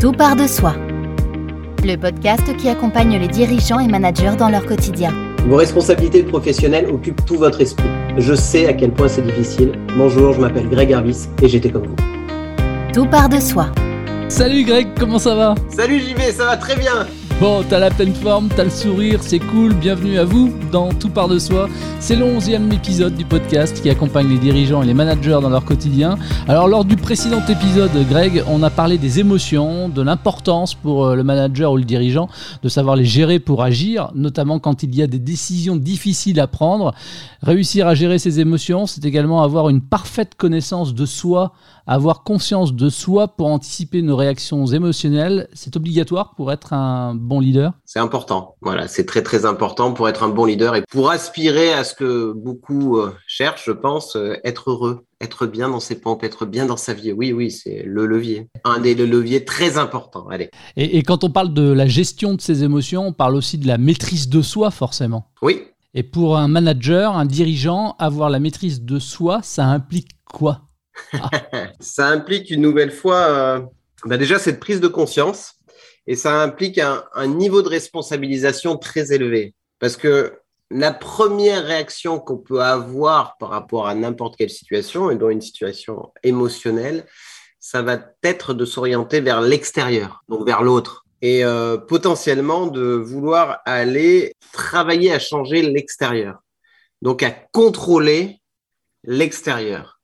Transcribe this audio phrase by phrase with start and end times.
[0.00, 0.74] Tout part de soi.
[1.82, 5.12] Le podcast qui accompagne les dirigeants et managers dans leur quotidien.
[5.46, 7.88] Vos responsabilités professionnelles occupent tout votre esprit.
[8.18, 9.72] Je sais à quel point c'est difficile.
[9.96, 11.96] Bonjour, je m'appelle Greg Harvis et j'étais comme vous.
[12.92, 13.68] Tout part de soi.
[14.28, 15.54] Salut Greg, comment ça va?
[15.70, 17.06] Salut JV, ça va très bien
[17.38, 21.10] Bon, t'as la pleine forme, t'as le sourire, c'est cool, bienvenue à vous dans Tout
[21.10, 21.68] part de soi.
[22.00, 25.66] C'est le 11e épisode du podcast qui accompagne les dirigeants et les managers dans leur
[25.66, 26.16] quotidien.
[26.48, 31.14] Alors lors du précédent épisode, Greg, on a parlé des émotions, de l'importance pour euh,
[31.14, 32.30] le manager ou le dirigeant
[32.62, 36.46] de savoir les gérer pour agir, notamment quand il y a des décisions difficiles à
[36.46, 36.94] prendre.
[37.42, 41.52] Réussir à gérer ses émotions, c'est également avoir une parfaite connaissance de soi,
[41.86, 45.48] avoir conscience de soi pour anticiper nos réactions émotionnelles.
[45.52, 47.72] C'est obligatoire pour être un bon leader?
[47.84, 48.56] C'est important.
[48.60, 51.94] Voilà, c'est très très important pour être un bon leader et pour aspirer à ce
[51.94, 56.44] que beaucoup euh, cherchent, je pense, euh, être heureux, être bien dans ses pompes, être
[56.44, 57.12] bien dans sa vie.
[57.12, 58.48] Oui, oui, c'est le levier.
[58.64, 60.26] Un des leviers très importants.
[60.28, 60.50] Allez.
[60.76, 63.66] Et, et quand on parle de la gestion de ses émotions, on parle aussi de
[63.66, 65.30] la maîtrise de soi, forcément.
[65.40, 65.62] Oui.
[65.94, 70.60] Et pour un manager, un dirigeant, avoir la maîtrise de soi, ça implique quoi?
[71.80, 73.60] ça implique une nouvelle fois, euh,
[74.04, 75.56] bah déjà cette prise de conscience
[76.06, 79.54] et ça implique un, niveau de responsabilisation très élevé.
[79.78, 80.34] Parce que
[80.70, 85.40] la première réaction qu'on peut avoir par rapport à n'importe quelle situation, et dans une
[85.40, 87.06] situation émotionnelle,
[87.58, 91.04] ça va être de s'orienter vers l'extérieur, donc vers l'autre.
[91.22, 96.38] Et euh, potentiellement de vouloir aller travailler à changer l'extérieur.
[97.02, 98.40] Donc à contrôler
[99.02, 99.95] l'extérieur.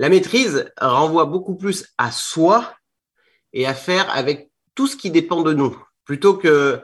[0.00, 2.72] La maîtrise renvoie beaucoup plus à soi
[3.52, 5.76] et à faire avec tout ce qui dépend de nous,
[6.06, 6.80] plutôt que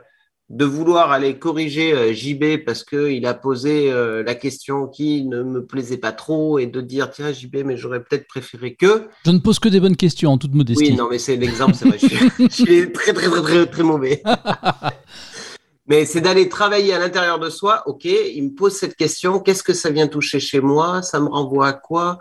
[0.51, 5.43] de vouloir aller corriger euh, JB parce qu'il a posé euh, la question qui ne
[5.43, 9.09] me plaisait pas trop et de dire tiens JB mais j'aurais peut-être préféré que.
[9.25, 10.91] Je ne pose que des bonnes questions en toute modestie.
[10.91, 13.67] Oui non mais c'est l'exemple c'est vrai je suis, je suis, très très très très
[13.67, 14.23] très mauvais.
[15.87, 17.83] mais c'est d'aller travailler à l'intérieur de soi.
[17.87, 21.01] Ok il me pose cette question qu'est-ce que ça vient toucher chez moi?
[21.01, 22.19] Ça me renvoie à quoi?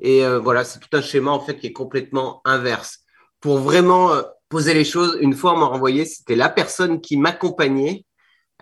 [0.00, 3.00] Et euh, voilà c'est tout un schéma en fait qui est complètement inverse
[3.40, 5.16] pour vraiment euh, poser les choses.
[5.20, 8.04] Une fois, on m'a renvoyé, c'était la personne qui m'accompagnait.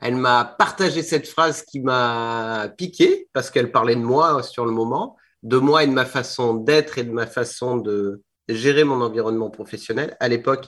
[0.02, 4.72] Elle m'a partagé cette phrase qui m'a piqué parce qu'elle parlait de moi sur le
[4.72, 9.00] moment, de moi et de ma façon d'être et de ma façon de gérer mon
[9.00, 10.16] environnement professionnel.
[10.20, 10.66] À l'époque,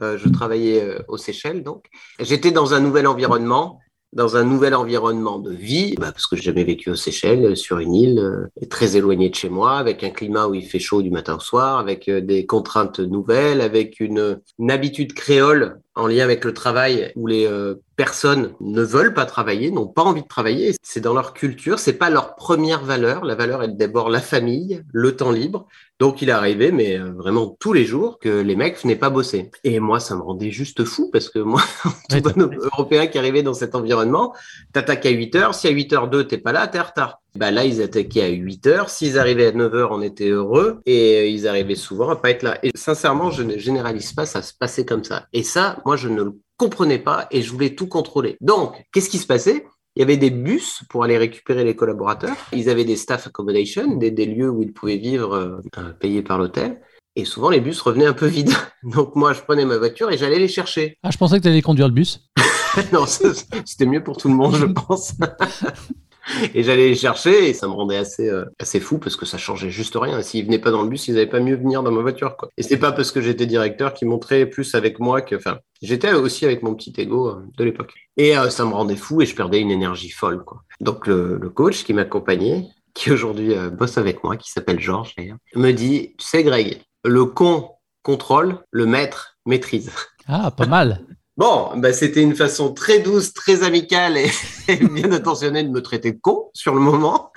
[0.00, 1.84] euh, je travaillais euh, aux Seychelles, donc
[2.18, 3.78] j'étais dans un nouvel environnement
[4.12, 7.78] dans un nouvel environnement de vie, bah parce que j'ai jamais vécu aux Seychelles, sur
[7.78, 11.02] une île euh, très éloignée de chez moi, avec un climat où il fait chaud
[11.02, 16.24] du matin au soir, avec euh, des contraintes nouvelles, avec une habitude créole en lien
[16.24, 20.28] avec le travail où les euh, personnes ne veulent pas travailler, n'ont pas envie de
[20.28, 20.74] travailler.
[20.82, 23.24] C'est dans leur culture, c'est pas leur première valeur.
[23.24, 25.66] La valeur est d'abord la famille, le temps libre.
[25.98, 29.10] Donc il est arrivé, mais euh, vraiment tous les jours, que les mecs venaient pas
[29.10, 29.50] bosser.
[29.64, 31.62] Et moi, ça me rendait juste fou parce que moi,
[32.08, 34.34] tout bon Européen qui arrivait dans cet environnement,
[34.72, 35.54] t'attaques à 8 heures.
[35.54, 37.21] Si à 8 h 2 t'es pas là, t'es en retard.
[37.34, 38.90] Bah là, ils attaquaient à 8 heures.
[38.90, 40.80] S'ils arrivaient à 9 heures, on était heureux.
[40.86, 42.58] Et ils arrivaient souvent à pas être là.
[42.62, 45.26] Et sincèrement, je ne généralise pas, ça se passait comme ça.
[45.32, 48.36] Et ça, moi, je ne le comprenais pas et je voulais tout contrôler.
[48.40, 49.64] Donc, qu'est-ce qui se passait?
[49.96, 52.36] Il y avait des bus pour aller récupérer les collaborateurs.
[52.52, 56.38] Ils avaient des staff accommodation, des, des lieux où ils pouvaient vivre euh, payés par
[56.38, 56.80] l'hôtel.
[57.14, 58.54] Et souvent, les bus revenaient un peu vides.
[58.82, 60.96] Donc, moi, je prenais ma voiture et j'allais les chercher.
[61.02, 62.20] Ah, je pensais que tu allais conduire le bus.
[62.92, 65.12] non, c'était mieux pour tout le monde, je pense.
[66.54, 69.38] et j'allais les chercher et ça me rendait assez, euh, assez fou parce que ça
[69.38, 70.22] changeait juste rien.
[70.22, 72.36] S'ils venaient pas dans le bus, ils n'avaient pas mieux venir dans ma voiture.
[72.36, 72.50] Quoi.
[72.56, 75.36] Et c'est pas parce que j'étais directeur qui montrait plus avec moi que.
[75.36, 77.94] Enfin, j'étais aussi avec mon petit ego euh, de l'époque.
[78.16, 80.44] Et euh, ça me rendait fou et je perdais une énergie folle.
[80.44, 80.62] Quoi.
[80.80, 85.38] Donc le, le coach qui m'accompagnait, qui aujourd'hui bosse avec moi, qui s'appelle Georges d'ailleurs,
[85.54, 87.70] me dit Tu sais, Greg, le con
[88.02, 89.90] contrôle, le maître maîtrise.
[90.28, 91.00] Ah, pas mal.
[91.38, 94.30] Bon, bah, c'était une façon très douce, très amicale et,
[94.92, 97.30] bien intentionnée de me traiter de con sur le moment.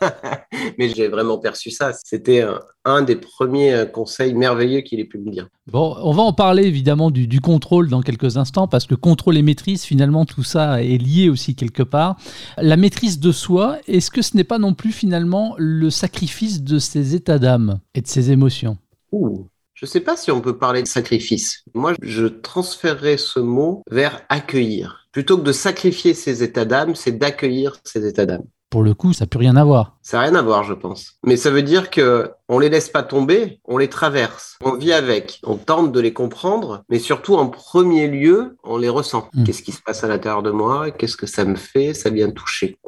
[0.78, 1.92] Mais j'ai vraiment perçu ça.
[1.92, 5.48] C'était un, un, des premiers conseils merveilleux qu'il ait pu me dire.
[5.66, 9.36] Bon, on va en parler évidemment du, du, contrôle dans quelques instants parce que contrôle
[9.36, 12.16] et maîtrise, finalement, tout ça est lié aussi quelque part.
[12.58, 16.78] La maîtrise de soi, est-ce que ce n'est pas non plus finalement le sacrifice de
[16.78, 18.78] ses états d'âme et de ses émotions?
[19.10, 19.48] Ouh.
[19.76, 21.62] Je ne sais pas si on peut parler de sacrifice.
[21.74, 25.06] Moi, je transférerais ce mot vers accueillir.
[25.12, 28.44] Plutôt que de sacrifier ses états d'âme, c'est d'accueillir ses états d'âme.
[28.70, 29.98] Pour le coup, ça n'a plus rien à voir.
[30.00, 31.18] Ça n'a rien à voir, je pense.
[31.26, 34.94] Mais ça veut dire que on les laisse pas tomber, on les traverse, on vit
[34.94, 39.28] avec, on tente de les comprendre, mais surtout en premier lieu, on les ressent.
[39.34, 39.44] Mm.
[39.44, 40.90] Qu'est-ce qui se passe à l'intérieur de moi?
[40.90, 41.92] Qu'est-ce que ça me fait?
[41.92, 42.78] Ça vient toucher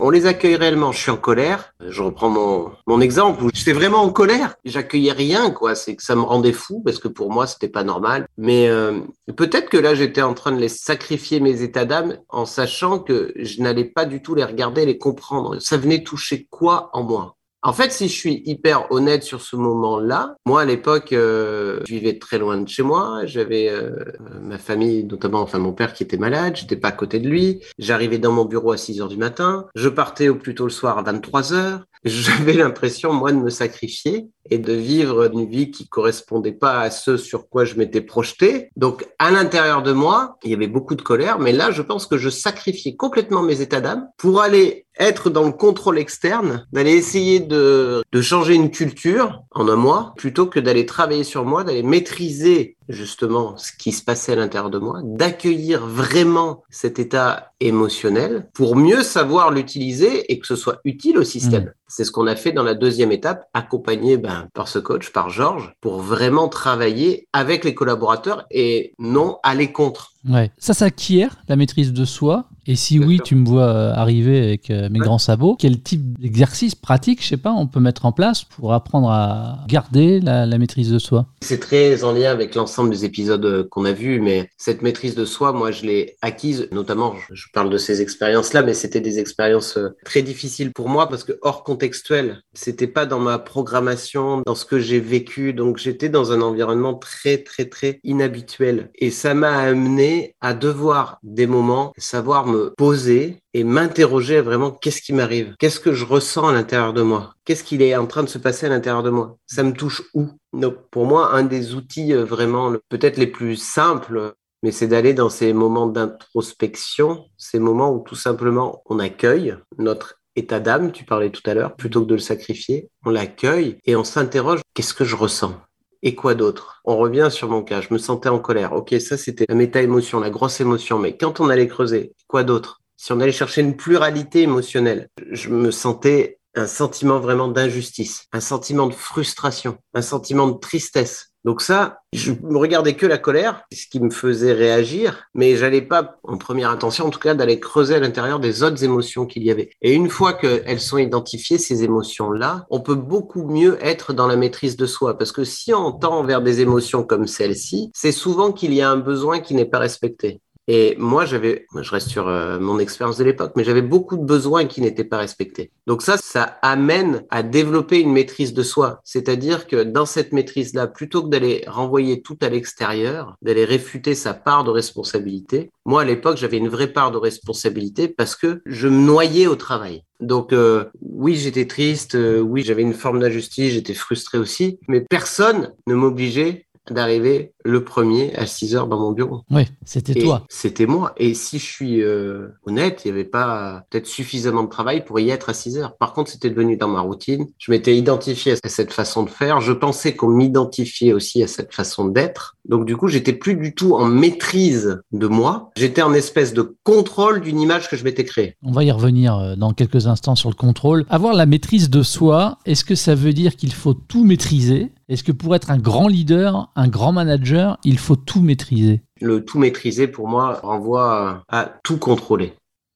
[0.00, 0.92] On les accueille réellement.
[0.92, 1.72] Je suis en colère.
[1.80, 4.56] Je reprends mon, mon exemple j'étais vraiment en colère.
[4.64, 5.74] J'accueillais rien, quoi.
[5.74, 8.26] C'est que ça me rendait fou parce que pour moi, c'était pas normal.
[8.36, 9.00] Mais euh,
[9.36, 13.32] peut-être que là, j'étais en train de les sacrifier mes états d'âme en sachant que
[13.36, 15.60] je n'allais pas du tout les regarder, les comprendre.
[15.60, 17.36] Ça venait toucher quoi en moi?
[17.64, 21.94] En fait, si je suis hyper honnête sur ce moment-là, moi à l'époque, euh, je
[21.94, 23.20] vivais très loin de chez moi.
[23.24, 23.92] J'avais euh,
[24.40, 26.56] ma famille, notamment enfin mon père qui était malade.
[26.56, 27.60] J'étais pas à côté de lui.
[27.78, 29.66] J'arrivais dans mon bureau à 6 heures du matin.
[29.76, 31.84] Je partais au plus tôt le soir à 23 heures.
[32.04, 36.90] J'avais l'impression moi de me sacrifier et de vivre une vie qui correspondait pas à
[36.90, 38.70] ce sur quoi je m'étais projeté.
[38.76, 42.06] Donc à l'intérieur de moi, il y avait beaucoup de colère, mais là je pense
[42.06, 46.92] que je sacrifiais complètement mes états d'âme pour aller être dans le contrôle externe, d'aller
[46.92, 51.64] essayer de, de changer une culture en un mois, plutôt que d'aller travailler sur moi,
[51.64, 57.52] d'aller maîtriser justement ce qui se passait à l'intérieur de moi, d'accueillir vraiment cet état
[57.60, 61.64] émotionnel pour mieux savoir l'utiliser et que ce soit utile au système.
[61.64, 61.72] Mmh.
[61.88, 65.30] C'est ce qu'on a fait dans la deuxième étape, accompagné ben, par ce coach, par
[65.30, 70.12] Georges, pour vraiment travailler avec les collaborateurs et non aller contre.
[70.28, 70.50] Ouais.
[70.58, 72.46] Ça s'acquiert, la maîtrise de soi.
[72.66, 73.24] Et si oui, sûr.
[73.24, 75.06] tu me vois euh, arriver avec euh, mes Ouais.
[75.06, 78.72] grands sabots, quel type d'exercice pratique, je sais pas, on peut mettre en place pour
[78.72, 81.26] apprendre à garder la, la maîtrise de soi?
[81.42, 85.14] C'est très en lien avec l'ensemble des épisodes euh, qu'on a vus, mais cette maîtrise
[85.16, 89.18] de soi, moi, je l'ai acquise, notamment, je- parle de ces expériences-là, mais c'était des
[89.18, 94.54] expériences très difficiles pour moi parce que hors contextuel, c'était pas dans ma programmation, dans
[94.54, 98.90] ce que j'ai vécu, donc j'étais dans un environnement très, très, très inhabituel.
[98.94, 105.02] Et ça m'a amené à devoir des moments savoir me poser et m'interroger vraiment qu'est-ce
[105.02, 108.22] qui m'arrive, qu'est-ce que je ressens à l'intérieur de moi, qu'est-ce qu'il est en train
[108.22, 110.28] de se passer à l'intérieur de moi, ça me touche où?
[110.52, 115.14] Donc pour moi, un des outils euh, vraiment peut-être les plus simples, mais c'est d'aller
[115.14, 121.04] dans ces moments d'introspection, ces moments où tout simplement on accueille notre état d'âme, tu
[121.04, 124.94] parlais tout à l'heure, plutôt que de le sacrifier, on l'accueille et on s'interroge qu'est-ce
[124.94, 125.54] que je ressens?
[126.02, 126.80] Et quoi d'autre?
[126.84, 128.72] On revient sur mon cas, je me sentais en colère.
[128.72, 132.80] Ok, ça c'était la méta-émotion, la grosse émotion, mais quand on allait creuser, quoi d'autre?
[132.96, 138.40] Si on allait chercher une pluralité émotionnelle, je me sentais un sentiment vraiment d'injustice, un
[138.40, 141.31] sentiment de frustration, un sentiment de tristesse.
[141.44, 145.82] Donc ça, je me regardais que la colère, ce qui me faisait réagir, mais j'allais
[145.82, 149.42] pas, en première intention en tout cas, d'aller creuser à l'intérieur des autres émotions qu'il
[149.42, 149.70] y avait.
[149.82, 154.36] Et une fois qu'elles sont identifiées, ces émotions-là, on peut beaucoup mieux être dans la
[154.36, 155.18] maîtrise de soi.
[155.18, 158.90] Parce que si on tend vers des émotions comme celle-ci, c'est souvent qu'il y a
[158.90, 160.40] un besoin qui n'est pas respecté.
[160.68, 164.24] Et moi, j'avais, je reste sur euh, mon expérience de l'époque, mais j'avais beaucoup de
[164.24, 165.72] besoins qui n'étaient pas respectés.
[165.86, 169.00] Donc ça, ça amène à développer une maîtrise de soi.
[169.02, 174.34] C'est-à-dire que dans cette maîtrise-là, plutôt que d'aller renvoyer tout à l'extérieur, d'aller réfuter sa
[174.34, 178.86] part de responsabilité, moi, à l'époque, j'avais une vraie part de responsabilité parce que je
[178.86, 180.04] me noyais au travail.
[180.20, 185.00] Donc euh, oui, j'étais triste, euh, oui, j'avais une forme d'injustice, j'étais frustré aussi, mais
[185.00, 189.42] personne ne m'obligeait d'arriver le premier à 6 heures dans mon bureau.
[189.50, 190.44] Oui, c'était toi.
[190.48, 191.12] C'était moi.
[191.16, 195.18] Et si je suis euh, honnête, il n'y avait pas peut-être suffisamment de travail pour
[195.20, 195.96] y être à 6 heures.
[195.96, 197.46] Par contre, c'était devenu dans ma routine.
[197.58, 199.60] Je m'étais identifié à cette façon de faire.
[199.60, 202.56] Je pensais qu'on m'identifiait aussi à cette façon d'être.
[202.68, 205.70] Donc du coup, j'étais plus du tout en maîtrise de moi.
[205.76, 208.56] J'étais en espèce de contrôle d'une image que je m'étais créée.
[208.62, 211.04] On va y revenir euh, dans quelques instants sur le contrôle.
[211.08, 214.92] Avoir la maîtrise de soi, est-ce que ça veut dire qu'il faut tout maîtriser?
[215.08, 217.51] Est-ce que pour être un grand leader, un grand manager,
[217.84, 222.54] il faut tout maîtriser Le tout maîtriser, pour moi, renvoie à, tout contrôler.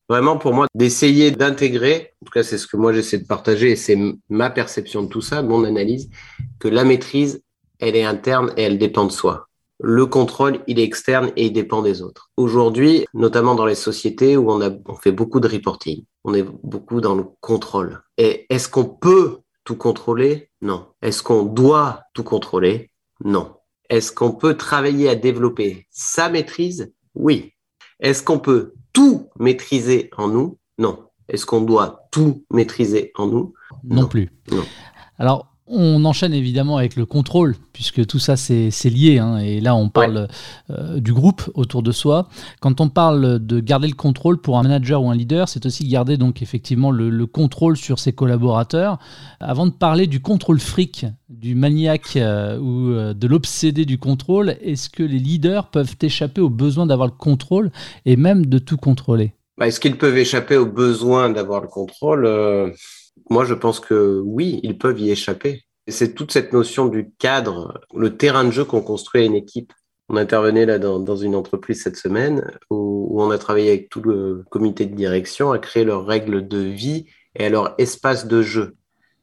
[0.08, 3.72] Vraiment, pour moi, d'essayer d'intégrer, en tout cas, c'est ce que moi j'essaie de partager,
[3.72, 6.08] et c'est ma perception de tout ça, mon analyse,
[6.60, 7.42] que la maîtrise,
[7.80, 9.48] elle est interne et elle dépend de soi.
[9.78, 12.30] Le contrôle, il est externe et il dépend des autres.
[12.36, 14.70] Aujourd'hui, notamment dans les sociétés où on, a,
[15.02, 18.00] fait beaucoup de reporting, on est beaucoup dans le contrôle.
[18.16, 20.48] Et est-ce qu'on peut tout contrôler?
[20.62, 20.86] Non.
[21.02, 22.90] Est-ce qu'on doit tout contrôler?
[23.22, 23.55] Non.
[23.88, 26.92] Est-ce qu'on peut travailler à développer sa maîtrise?
[27.14, 27.52] Oui.
[28.00, 30.58] Est-ce qu'on peut tout maîtriser en nous?
[30.78, 31.08] Non.
[31.28, 33.54] Est-ce qu'on doit tout maîtriser en nous?
[33.84, 34.08] Non, Non.
[34.08, 34.30] plus.
[34.50, 34.64] Non.
[35.18, 39.18] Alors, on enchaîne évidemment avec le contrôle, puisque tout ça c'est lié.
[39.18, 40.28] hein, et là, on parle
[40.70, 42.28] euh, du groupe autour de soi.
[42.60, 45.86] Quand on parle de garder le contrôle pour un manager ou un leader, c'est aussi
[45.88, 48.98] garder donc effectivement le, le contrôle sur ses collaborateurs.
[49.40, 54.56] Avant de parler du contrôle fric, du maniaque euh, ou euh, de l'obsédé du contrôle,
[54.62, 57.70] est-ce que les leaders peuvent échapper au besoin d'avoir le contrôle
[58.04, 59.32] et même de tout contrôler?
[59.58, 62.70] Bah, Est-ce qu'ils peuvent échapper au besoin d'avoir le contrôle Euh,
[63.30, 65.64] Moi, je pense que oui, ils peuvent y échapper.
[65.88, 69.72] C'est toute cette notion du cadre, le terrain de jeu qu'on construit à une équipe.
[70.08, 74.02] On intervenait là dans, une entreprise cette semaine où, où, on a travaillé avec tout
[74.02, 78.76] le comité de direction à créer leurs règles de vie et leur espace de jeu.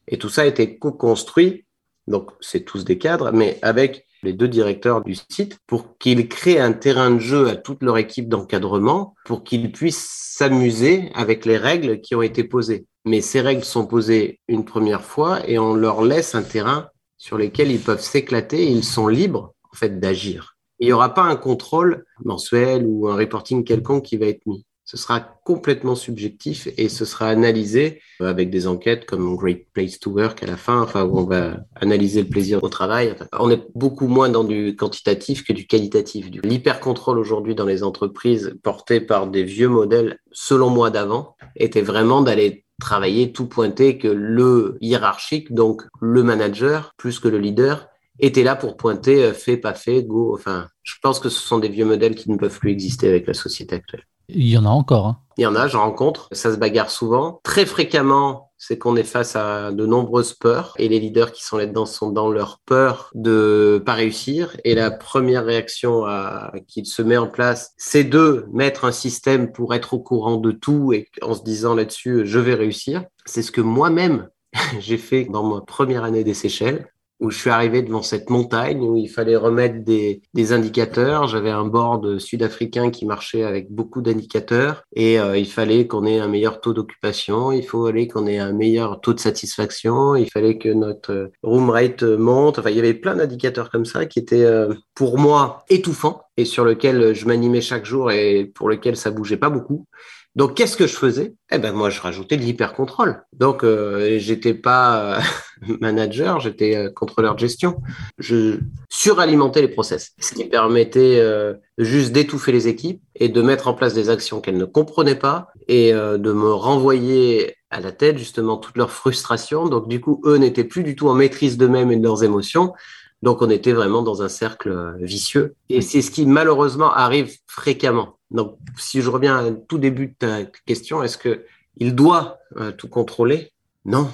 [0.07, 1.65] Et tout ça a été co-construit,
[2.07, 6.59] donc c'est tous des cadres, mais avec les deux directeurs du site pour qu'ils créent
[6.59, 11.57] un terrain de jeu à toute leur équipe d'encadrement pour qu'ils puissent s'amuser avec les
[11.57, 12.85] règles qui ont été posées.
[13.05, 17.37] Mais ces règles sont posées une première fois et on leur laisse un terrain sur
[17.37, 20.57] lequel ils peuvent s'éclater et ils sont libres en fait d'agir.
[20.79, 24.65] Il n'y aura pas un contrôle mensuel ou un reporting quelconque qui va être mis
[24.85, 30.11] ce sera complètement subjectif et ce sera analysé avec des enquêtes comme Great Place to
[30.11, 33.15] Work à la fin, enfin, où on va analyser le plaisir au travail.
[33.39, 36.27] on est beaucoup moins dans du quantitatif que du qualitatif.
[36.43, 42.21] L'hyper-contrôle aujourd'hui dans les entreprises porté par des vieux modèles, selon moi d'avant, était vraiment
[42.21, 47.87] d'aller travailler tout pointer que le hiérarchique, donc le manager, plus que le leader,
[48.19, 50.33] était là pour pointer euh, fait, pas fait, go.
[50.33, 53.27] Enfin, je pense que ce sont des vieux modèles qui ne peuvent plus exister avec
[53.27, 54.05] la société actuelle.
[54.33, 55.07] Il y en a encore.
[55.07, 55.17] Hein.
[55.37, 56.27] Il y en a, j'en rencontre.
[56.31, 57.39] Ça se bagarre souvent.
[57.43, 61.57] Très fréquemment, c'est qu'on est face à de nombreuses peurs et les leaders qui sont
[61.57, 64.55] là-dedans sont dans leur peur de pas réussir.
[64.63, 69.51] Et la première réaction à, qui se met en place, c'est de mettre un système
[69.51, 73.03] pour être au courant de tout et en se disant là-dessus, je vais réussir.
[73.25, 74.29] C'est ce que moi-même
[74.79, 76.87] j'ai fait dans ma première année des Seychelles
[77.23, 81.27] où je suis arrivé devant cette montagne où il fallait remettre des, indicateurs.
[81.27, 86.19] J'avais un board sud-africain qui marchait avec beaucoup d'indicateurs et euh, il fallait qu'on ait
[86.19, 90.57] un meilleur taux d'occupation, il fallait qu'on ait un meilleur taux de satisfaction, il fallait
[90.57, 92.59] que notre room rate monte.
[92.59, 96.43] Enfin, il y avait plein d'indicateurs comme ça qui étaient euh, pour moi étouffants et
[96.43, 99.85] sur lesquels je m'animais chaque jour et pour lesquels ça bougeait pas beaucoup.
[100.35, 101.35] Donc, qu'est-ce que je faisais?
[101.51, 103.23] Eh ben, moi, je rajoutais de l'hyper-contrôle.
[103.33, 105.19] Donc, euh, j'étais pas euh,
[105.79, 107.79] manager, j'étais euh, contrôleur de gestion.
[108.17, 108.57] Je
[108.89, 113.75] suralimentais les process, ce qui permettait euh, juste d'étouffer les équipes et de mettre en
[113.75, 118.57] place des actions qu'elles ne comprenaient pas et de me renvoyer à la tête justement
[118.57, 119.67] toute leur frustration.
[119.67, 122.73] Donc, du coup, eux n'étaient plus du tout en maîtrise d'eux-mêmes et de leurs émotions.
[123.21, 125.55] Donc, on était vraiment dans un cercle vicieux.
[125.69, 128.17] Et c'est ce qui malheureusement arrive fréquemment.
[128.33, 131.45] Donc, si je reviens à tout début de ta question, est-ce que
[131.77, 133.51] il doit euh, tout contrôler?
[133.85, 134.11] Non.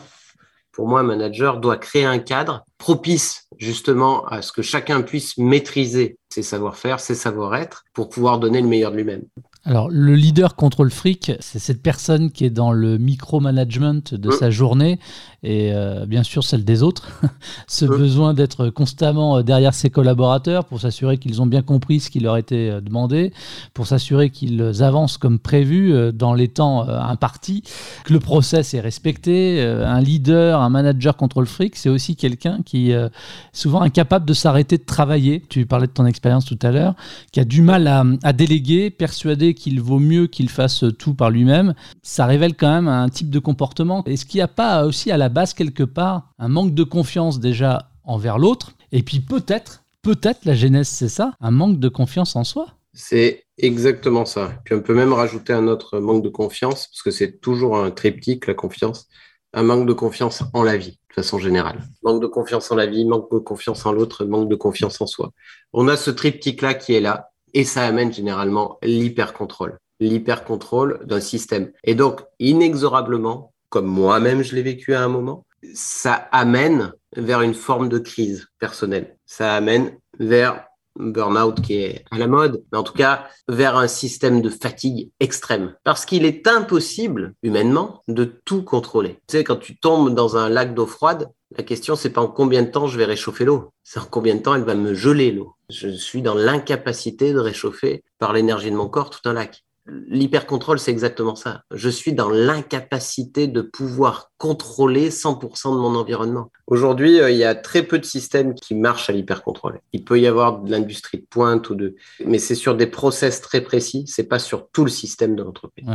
[0.71, 5.37] Pour moi, un manager doit créer un cadre propice justement à ce que chacun puisse
[5.37, 9.23] maîtriser ses savoir-faire, ses savoir-être pour pouvoir donner le meilleur de lui-même.
[9.69, 14.31] Alors, le leader contrôle fric, c'est cette personne qui est dans le micromanagement de mmh.
[14.31, 14.97] sa journée
[15.43, 17.21] et euh, bien sûr celle des autres.
[17.67, 17.89] Ce mmh.
[17.89, 22.19] besoin d'être constamment euh, derrière ses collaborateurs pour s'assurer qu'ils ont bien compris ce qui
[22.19, 23.31] leur était euh, demandé,
[23.75, 27.63] pour s'assurer qu'ils avancent comme prévu dans les temps impartis,
[28.05, 29.61] que le process est respecté.
[29.61, 33.09] Un leader, un manager contrôle fric, c'est aussi quelqu'un qui est
[33.53, 35.43] souvent incapable de s'arrêter de travailler.
[35.47, 36.95] Tu parlais de ton expérience tout à l'heure,
[37.31, 41.29] qui a du mal à, à déléguer, persuader qu'il vaut mieux qu'il fasse tout par
[41.29, 44.03] lui-même, ça révèle quand même un type de comportement.
[44.05, 47.39] Est-ce qu'il n'y a pas aussi à la base quelque part un manque de confiance
[47.39, 48.71] déjà envers l'autre?
[48.91, 52.67] Et puis peut-être, peut-être la genèse c'est ça, un manque de confiance en soi?
[52.93, 54.53] C'est exactement ça.
[54.65, 57.91] Puis on peut même rajouter un autre manque de confiance, parce que c'est toujours un
[57.91, 59.07] triptyque, la confiance.
[59.53, 61.87] Un manque de confiance en la vie, de façon générale.
[62.03, 65.07] Manque de confiance en la vie, manque de confiance en l'autre, manque de confiance en
[65.07, 65.31] soi.
[65.73, 67.31] On a ce triptyque-là qui est là.
[67.53, 71.71] Et ça amène généralement l'hyper-contrôle, l'hyper-contrôle d'un système.
[71.83, 77.53] Et donc, inexorablement, comme moi-même je l'ai vécu à un moment, ça amène vers une
[77.53, 79.17] forme de crise personnelle.
[79.25, 80.65] Ça amène vers
[80.99, 85.11] burn-out qui est à la mode, mais en tout cas vers un système de fatigue
[85.19, 85.75] extrême.
[85.83, 89.19] Parce qu'il est impossible, humainement, de tout contrôler.
[89.27, 92.27] Tu sais, quand tu tombes dans un lac d'eau froide, la question, c'est pas en
[92.27, 94.93] combien de temps je vais réchauffer l'eau, c'est en combien de temps elle va me
[94.93, 95.55] geler l'eau.
[95.69, 99.63] Je suis dans l'incapacité de réchauffer par l'énergie de mon corps tout un lac.
[99.87, 101.63] L'hypercontrôle, c'est exactement ça.
[101.73, 106.51] Je suis dans l'incapacité de pouvoir contrôler 100% de mon environnement.
[106.67, 109.81] Aujourd'hui, euh, il y a très peu de systèmes qui marchent à l'hypercontrôle.
[109.93, 113.41] Il peut y avoir de l'industrie de pointe ou de, mais c'est sur des process
[113.41, 114.03] très précis.
[114.05, 115.87] C'est pas sur tout le système de l'entreprise.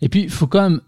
[0.00, 0.80] Et puis, il faut quand même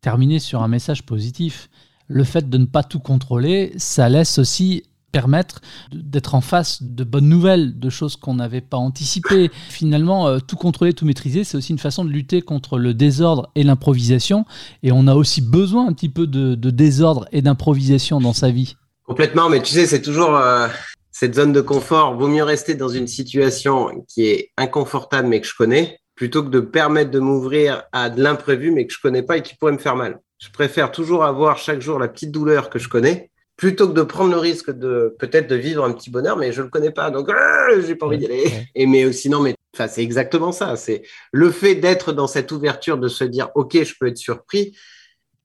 [0.00, 1.68] terminer sur un message positif
[2.10, 5.60] le fait de ne pas tout contrôler, ça laisse aussi permettre
[5.92, 9.50] d'être en face de bonnes nouvelles, de choses qu'on n'avait pas anticipées.
[9.68, 13.50] Finalement, euh, tout contrôler, tout maîtriser, c'est aussi une façon de lutter contre le désordre
[13.54, 14.44] et l'improvisation.
[14.82, 18.76] Et on a aussi besoin un petit peu de, désordre et d'improvisation dans sa vie.
[19.04, 20.68] Complètement, mais tu sais, c'est toujours euh,
[21.12, 22.16] cette zone de confort.
[22.16, 26.50] Vaut mieux rester dans une situation qui est inconfortable mais que je connais, plutôt que
[26.50, 29.72] de permettre de m'ouvrir à de l'imprévu, mais que je connais pas et qui pourrait
[29.72, 30.20] me faire mal.
[30.36, 34.02] Je préfère toujours avoir chaque jour la petite douleur que je connais, plutôt que de
[34.02, 37.10] prendre le risque de peut-être de vivre un petit bonheur, mais je le connais pas,
[37.10, 38.44] donc euh, j'ai pas envie d'y aller.
[38.74, 40.76] Et mais sinon, mais enfin, c'est exactement ça.
[40.76, 44.76] C'est le fait d'être dans cette ouverture, de se dire, ok, je peux être surpris.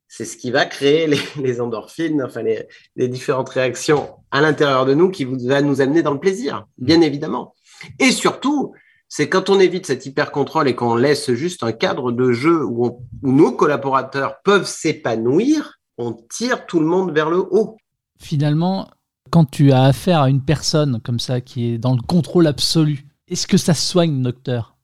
[0.10, 2.68] C'est ce qui va créer les, endorphines, enfin les,
[2.98, 7.00] les, différentes réactions à l'intérieur de nous qui va nous amener dans le plaisir, bien
[7.00, 7.56] évidemment.
[7.98, 8.74] Et surtout,
[9.08, 13.02] c'est quand on évite cet hyper-contrôle et qu'on laisse juste un cadre de jeu où,
[13.22, 17.78] nos collaborateurs peuvent s'épanouir, on tire tout le monde vers le haut.
[18.20, 18.90] Finalement,
[19.30, 23.06] quand tu as affaire à une personne comme ça qui est dans le contrôle absolu,
[23.28, 24.76] est-ce que ça soigne, docteur?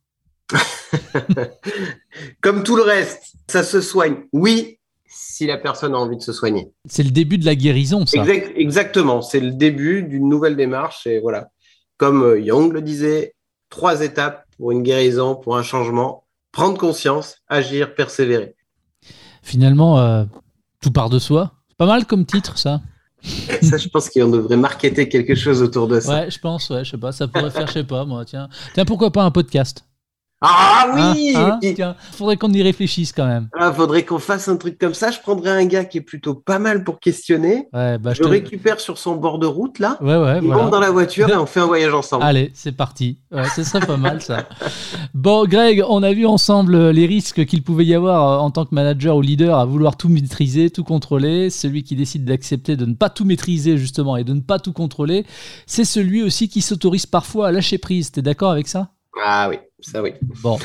[2.41, 4.23] Comme tout le reste, ça se soigne.
[4.33, 6.71] Oui, si la personne a envie de se soigner.
[6.85, 8.23] C'est le début de la guérison, ça.
[8.55, 11.05] exactement, c'est le début d'une nouvelle démarche.
[11.07, 11.49] Et voilà,
[11.97, 13.35] comme euh, Young le disait,
[13.71, 16.25] trois étapes pour une guérison, pour un changement.
[16.51, 18.55] Prendre conscience, agir, persévérer.
[19.41, 20.25] Finalement, euh,
[20.81, 21.53] tout part de soi.
[21.69, 22.81] C'est pas mal comme titre, ça.
[23.23, 26.21] ça, je pense qu'on devrait marketer quelque chose autour de ça.
[26.23, 28.49] Ouais, je pense, ouais, je sais pas, ça pourrait faire, je sais pas, moi, tiens.
[28.73, 29.85] Tiens, pourquoi pas un podcast?
[30.43, 33.47] Ah oui hein, hein Faudrait qu'on y réfléchisse quand même.
[33.53, 35.11] Ah, faudrait qu'on fasse un truc comme ça.
[35.11, 37.67] Je prendrais un gars qui est plutôt pas mal pour questionner.
[37.73, 39.99] Ouais, bah, je, le récupère sur son bord de route là.
[40.01, 42.23] Ouais, ouais, Il monte dans la voiture et on fait un voyage ensemble.
[42.23, 43.19] Allez, c'est parti.
[43.31, 44.47] Ouais, ce serait pas mal ça.
[45.13, 48.65] Bon, Greg, on a vu ensemble les risques qu'il pouvait y avoir euh, en tant
[48.65, 51.51] que manager ou leader à vouloir tout maîtriser, tout contrôler.
[51.51, 54.73] Celui qui décide d'accepter de ne pas tout maîtriser justement et de ne pas tout
[54.73, 55.25] contrôler,
[55.67, 58.11] c'est celui aussi qui s'autorise parfois à lâcher prise.
[58.11, 58.89] T'es d'accord avec ça?
[59.23, 60.13] Ah oui, ça oui.
[60.41, 60.57] Bon,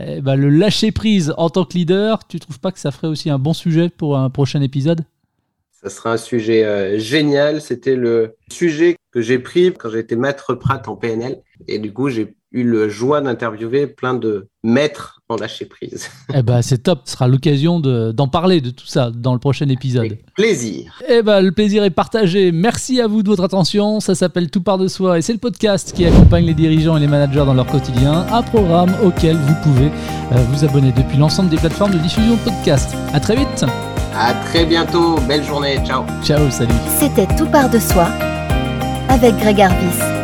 [0.00, 3.08] eh ben, le lâcher prise en tant que leader, tu trouves pas que ça ferait
[3.08, 5.04] aussi un bon sujet pour un prochain épisode?
[5.70, 7.60] Ça sera un sujet euh, génial.
[7.60, 11.42] C'était le sujet que j'ai pris quand j'étais maître Prat en PNL.
[11.68, 16.08] Et du coup, j'ai eu le joie d'interviewer plein de maîtres en lâcher prise.
[16.36, 17.02] Eh ben, c'est top.
[17.04, 20.04] Ce sera l'occasion d'en parler de tout ça dans le prochain épisode.
[20.06, 21.00] Avec plaisir.
[21.08, 22.50] Eh ben, le plaisir est partagé.
[22.52, 24.00] Merci à vous de votre attention.
[24.00, 27.00] Ça s'appelle Tout part de soi et c'est le podcast qui accompagne les dirigeants et
[27.00, 28.26] les managers dans leur quotidien.
[28.32, 29.86] Un programme auquel vous pouvez
[30.32, 32.94] euh, vous abonner depuis l'ensemble des plateformes de diffusion de podcast.
[33.12, 33.64] À très vite.
[34.16, 35.16] À très bientôt.
[35.28, 35.78] Belle journée.
[35.84, 36.04] Ciao.
[36.22, 36.50] Ciao.
[36.50, 36.72] Salut.
[36.98, 38.08] C'était Tout part de soi
[39.08, 40.23] avec Greg Arvis.